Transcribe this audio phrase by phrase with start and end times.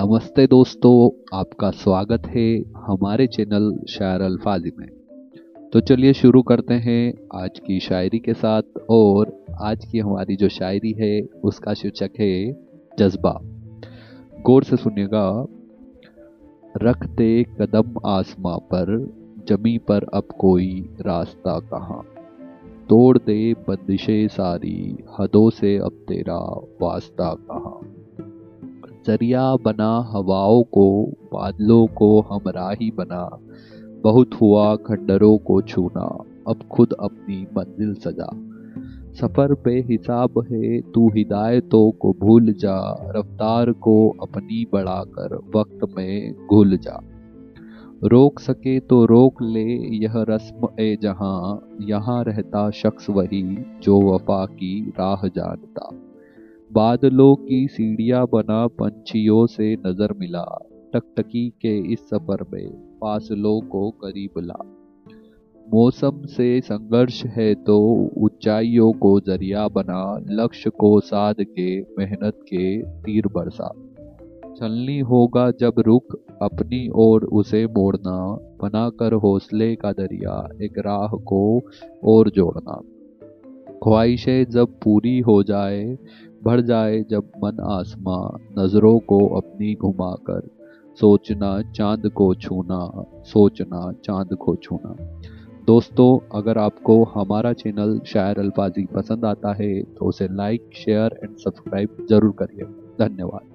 [0.00, 4.88] नमस्ते दोस्तों, आपका स्वागत है हमारे चैनल शायर अल्फाजी में।
[5.72, 10.48] तो चलिए शुरू करते हैं आज की शायरी के साथ और आज की हमारी जो
[10.48, 12.52] शायरी है, उसका शीर्षक है
[12.98, 13.40] जज्बा।
[14.42, 15.46] गौर से सुनिएगा,
[16.76, 19.14] रखते कदम आसमां पर,
[19.48, 22.04] जमी पर अब कोई रास्ता कहाँ?
[22.88, 27.80] तोड़ दे बंदिशें सारी, हदों से अब तेरा वास्ता कहाँ?
[29.06, 33.38] ज़रिया बना हवाओं को, बादलों को हमराही बना।
[34.04, 38.30] बहुत हुआ खंडरों को छूना, अब खुद अपनी मंजिल सजा।
[39.12, 46.34] सफ़र पे हिसाब है, तू हिदायतों को भूल जा। रफ्तार को अपनी बढ़ाकर वक्त में
[46.46, 47.00] घुल जा।
[48.04, 54.46] रोक सके तो रोक ले, यह रस्म ए जहाँ। यहाँ रहता शख्स वही, जो वफा
[54.46, 56.09] की राह जानता।
[56.72, 60.58] बादलों की सीढ़ियाँ बना, पंछियों से नज़र मिला।
[60.94, 64.58] टकटकी के इस सफ़र में फासलों को करीब ला।
[65.74, 67.80] मौसम से संघर्ष है तो
[68.18, 73.72] ऊंचाइयों को ज़रिया बना, लक्ष्य को साध के, मेहनत के तीर बरसा।
[74.60, 81.60] चलनी होगा जब रुख, अपनी ओर उसे मोड़ना। बनाकर हौसले का दरिया, एक राह को
[82.04, 82.80] और जोड़ना।
[83.84, 85.84] ख्वाहिशें जब पूरी हो जाए
[86.44, 88.22] भर जाए जब मन आसमां,
[88.58, 90.48] नज़रों को अपनी घुमाकर,
[90.98, 92.80] सोचना चाँद को छूना,
[93.26, 94.94] सोचना चाँद को छूना।
[95.66, 101.36] दोस्तों, अगर आपको हमारा चैनल शायर अल्फाजी पसंद आता है तो उसे लाइक शेयर एंड
[101.36, 102.64] सब्सक्राइब ज़रूर करिए।
[102.98, 103.49] धन्यवाद।